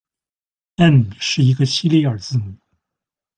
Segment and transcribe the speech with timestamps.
[0.85, 2.55] И̃ и̃， 是一个西里尔字母。